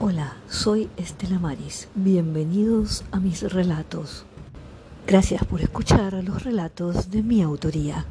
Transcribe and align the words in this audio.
Hola, 0.00 0.36
soy 0.48 0.88
Estela 0.96 1.40
Maris. 1.40 1.88
Bienvenidos 1.96 3.04
a 3.10 3.18
mis 3.18 3.42
relatos. 3.52 4.24
Gracias 5.08 5.44
por 5.44 5.60
escuchar 5.60 6.14
los 6.22 6.44
relatos 6.44 7.10
de 7.10 7.24
mi 7.24 7.42
autoría. 7.42 8.06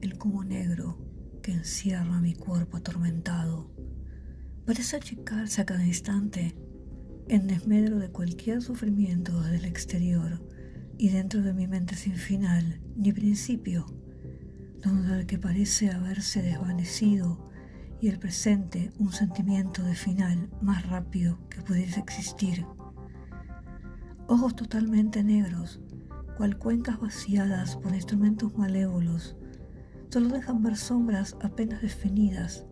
El 0.00 0.16
cubo 0.16 0.44
negro 0.44 0.96
que 1.42 1.52
encierra 1.52 2.22
mi 2.22 2.34
cuerpo 2.34 2.78
atormentado 2.78 3.70
parece 4.64 4.96
achicarse 4.96 5.60
a 5.60 5.66
cada 5.66 5.84
instante 5.84 6.54
en 7.28 7.46
desmedro 7.46 7.98
de 7.98 8.10
cualquier 8.10 8.62
sufrimiento 8.62 9.40
desde 9.42 9.56
el 9.56 9.64
exterior 9.64 10.42
y 10.98 11.08
dentro 11.08 11.42
de 11.42 11.52
mi 11.52 11.66
mente 11.66 11.94
sin 11.94 12.14
final 12.14 12.80
ni 12.96 13.12
principio, 13.12 13.86
donde 14.82 15.20
el 15.20 15.26
que 15.26 15.38
parece 15.38 15.90
haberse 15.90 16.42
desvanecido 16.42 17.50
y 18.00 18.08
el 18.08 18.18
presente 18.18 18.92
un 18.98 19.12
sentimiento 19.12 19.82
de 19.82 19.94
final 19.94 20.50
más 20.60 20.86
rápido 20.88 21.38
que 21.48 21.62
pudiese 21.62 22.00
existir. 22.00 22.66
Ojos 24.26 24.56
totalmente 24.56 25.22
negros, 25.22 25.80
cual 26.36 26.58
cuencas 26.58 27.00
vaciadas 27.00 27.76
por 27.76 27.94
instrumentos 27.94 28.56
malévolos, 28.56 29.36
solo 30.10 30.28
dejan 30.28 30.62
ver 30.62 30.76
sombras 30.76 31.36
apenas 31.40 31.82
definidas 31.82 32.66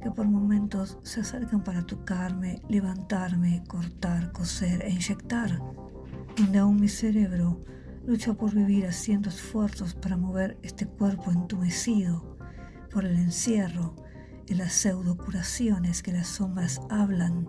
que 0.00 0.10
por 0.10 0.26
momentos 0.28 0.98
se 1.02 1.20
acercan 1.20 1.62
para 1.62 1.82
tocarme, 1.82 2.62
levantarme, 2.68 3.64
cortar, 3.66 4.32
coser 4.32 4.82
e 4.84 4.90
inyectar, 4.90 5.60
donde 6.36 6.58
aún 6.58 6.80
mi 6.80 6.88
cerebro 6.88 7.64
lucha 8.06 8.34
por 8.34 8.54
vivir 8.54 8.86
haciendo 8.86 9.28
esfuerzos 9.28 9.94
para 9.94 10.16
mover 10.16 10.58
este 10.62 10.86
cuerpo 10.86 11.30
entumecido 11.30 12.38
por 12.90 13.04
el 13.04 13.16
encierro 13.16 13.96
y 14.46 14.54
las 14.54 14.72
pseudo 14.72 15.16
curaciones 15.16 16.02
que 16.02 16.12
las 16.12 16.26
sombras 16.26 16.80
hablan, 16.88 17.46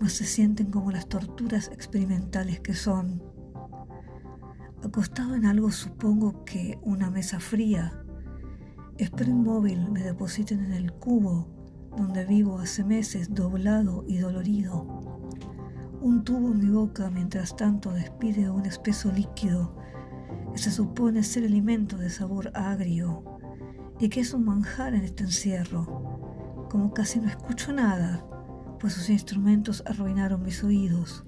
mas 0.00 0.14
se 0.14 0.24
sienten 0.24 0.70
como 0.70 0.90
las 0.90 1.08
torturas 1.08 1.68
experimentales 1.68 2.60
que 2.60 2.74
son. 2.74 3.22
Acostado 4.82 5.34
en 5.34 5.46
algo 5.46 5.70
supongo 5.70 6.44
que 6.44 6.78
una 6.82 7.10
mesa 7.10 7.40
fría, 7.40 8.04
Espero 8.98 9.30
inmóvil 9.30 9.90
me 9.90 10.02
depositen 10.02 10.64
en 10.64 10.72
el 10.72 10.90
cubo 10.90 11.46
donde 11.94 12.24
vivo 12.24 12.58
hace 12.58 12.82
meses 12.82 13.34
doblado 13.34 14.04
y 14.08 14.16
dolorido. 14.16 14.86
Un 16.00 16.24
tubo 16.24 16.52
en 16.52 16.60
mi 16.60 16.70
boca 16.70 17.10
mientras 17.10 17.56
tanto 17.56 17.92
despide 17.92 18.48
un 18.48 18.64
espeso 18.64 19.12
líquido 19.12 19.76
que 20.50 20.58
se 20.58 20.70
supone 20.70 21.22
ser 21.24 21.44
alimento 21.44 21.98
de 21.98 22.08
sabor 22.08 22.50
agrio 22.54 23.22
y 24.00 24.08
que 24.08 24.20
es 24.20 24.32
un 24.32 24.46
manjar 24.46 24.94
en 24.94 25.04
este 25.04 25.24
encierro. 25.24 26.66
Como 26.70 26.94
casi 26.94 27.20
no 27.20 27.28
escucho 27.28 27.74
nada, 27.74 28.26
pues 28.80 28.94
sus 28.94 29.10
instrumentos 29.10 29.82
arruinaron 29.84 30.42
mis 30.42 30.64
oídos. 30.64 31.26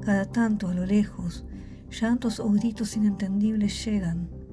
Cada 0.00 0.26
tanto 0.26 0.68
a 0.68 0.74
lo 0.74 0.86
lejos, 0.86 1.44
llantos 1.90 2.38
o 2.38 2.48
gritos 2.50 2.96
inentendibles 2.96 3.84
llegan 3.84 4.43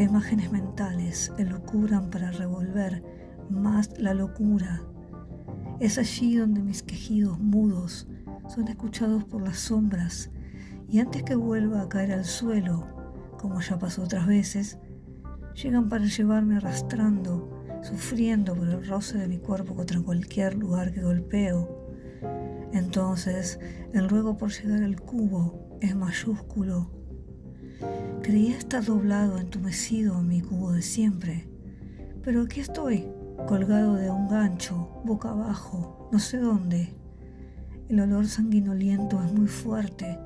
imágenes 0.00 0.50
mentales 0.50 1.32
elucubran 1.36 2.10
para 2.10 2.30
revolver 2.30 3.02
más 3.50 3.98
la 3.98 4.14
locura. 4.14 4.82
Es 5.80 5.98
allí 5.98 6.36
donde 6.36 6.62
mis 6.62 6.82
quejidos 6.82 7.38
mudos 7.38 8.08
son 8.48 8.68
escuchados 8.68 9.24
por 9.24 9.42
las 9.42 9.58
sombras 9.58 10.30
y 10.88 11.00
antes 11.00 11.22
que 11.22 11.34
vuelva 11.34 11.82
a 11.82 11.88
caer 11.88 12.12
al 12.12 12.24
suelo, 12.24 12.86
como 13.38 13.60
ya 13.60 13.78
pasó 13.78 14.02
otras 14.02 14.26
veces, 14.26 14.78
llegan 15.54 15.88
para 15.88 16.04
llevarme 16.04 16.56
arrastrando, 16.56 17.64
sufriendo 17.82 18.54
por 18.54 18.68
el 18.68 18.86
roce 18.86 19.18
de 19.18 19.28
mi 19.28 19.38
cuerpo 19.38 19.74
contra 19.74 20.00
cualquier 20.00 20.54
lugar 20.54 20.92
que 20.92 21.02
golpeo. 21.02 21.88
Entonces, 22.72 23.58
el 23.92 24.08
ruego 24.08 24.38
por 24.38 24.50
llegar 24.50 24.82
al 24.82 25.00
cubo 25.00 25.78
es 25.80 25.94
mayúsculo 25.94 27.01
Creía 28.22 28.56
estar 28.56 28.84
doblado, 28.84 29.38
entumecido 29.38 30.18
en 30.18 30.28
mi 30.28 30.40
cubo 30.40 30.72
de 30.72 30.82
siempre, 30.82 31.48
pero 32.22 32.42
aquí 32.42 32.60
estoy, 32.60 33.08
colgado 33.46 33.94
de 33.96 34.10
un 34.10 34.28
gancho, 34.28 35.02
boca 35.04 35.30
abajo, 35.30 36.08
no 36.12 36.18
sé 36.18 36.38
dónde. 36.38 36.94
El 37.88 38.00
olor 38.00 38.26
sanguinoliento 38.26 39.22
es 39.22 39.32
muy 39.32 39.48
fuerte. 39.48 40.18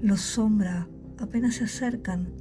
Los 0.00 0.20
sombra 0.20 0.88
apenas 1.18 1.54
se 1.54 1.64
acercan 1.64 2.32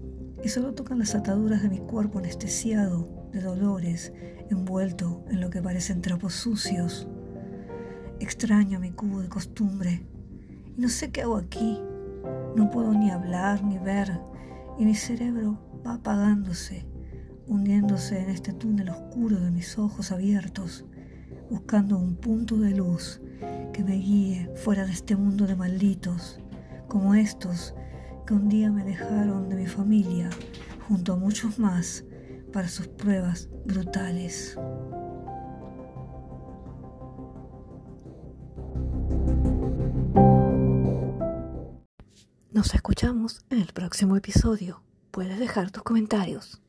y 0.44 0.50
solo 0.50 0.73
tocan 0.73 1.00
las 1.00 1.16
ataduras 1.16 1.63
de 1.63 1.69
mi 1.69 1.79
cuerpo 1.79 2.19
anestesiado 2.19 3.29
de 3.31 3.41
dolores, 3.41 4.13
envuelto 4.50 5.23
en 5.29 5.41
lo 5.41 5.50
que 5.50 5.62
parecen 5.62 6.02
trapos 6.02 6.34
sucios. 6.34 7.07
Extraño 8.19 8.79
mi 8.79 8.91
cubo 8.91 9.22
de 9.22 9.29
costumbre 9.29 10.06
y 10.78 10.81
no 10.81 10.90
sé 10.90 11.12
qué 11.12 11.22
hago 11.22 11.38
aquí. 11.38 11.79
No 12.56 12.69
puedo 12.72 12.94
ni 12.94 13.12
hablar 13.12 13.63
ni 13.63 13.78
ver 13.78 14.19
y 14.78 14.86
mi 14.86 14.96
cerebro 14.96 15.58
va 15.86 15.96
apagándose, 15.96 16.86
hundiéndose 17.47 18.19
en 18.19 18.30
este 18.30 18.53
túnel 18.53 18.90
oscuro 18.90 19.40
de 19.40 19.52
mis 19.52 19.78
ojos 19.78 20.12
abiertos, 20.12 20.85
buscando 21.50 21.97
un 21.97 22.16
punto 22.16 22.58
de 22.58 22.72
luz 22.72 23.22
que 23.74 23.84
me 23.84 23.96
guíe 23.96 24.50
fuera 24.56 24.85
de 24.85 24.91
este 24.91 25.16
mundo 25.16 25.47
de 25.47 25.56
malditos, 25.56 26.40
como 26.88 27.16
estos 27.16 27.75
que 28.25 28.34
un 28.34 28.50
día 28.50 28.72
me 28.72 28.84
dejaron 28.84 29.50
de 29.50 29.56
mi 29.56 29.68
familia, 29.68 30.30
junto 30.88 31.14
a 31.14 31.18
muchos 31.18 31.59
más, 31.59 32.03
para 32.52 32.68
sus 32.68 32.88
pruebas 32.88 33.50
brutales. 33.66 34.58
Nos 42.55 42.73
escuchamos 42.73 43.41
en 43.49 43.59
el 43.59 43.73
próximo 43.73 44.16
episodio. 44.16 44.81
Puedes 45.11 45.39
dejar 45.39 45.71
tus 45.71 45.83
comentarios. 45.83 46.61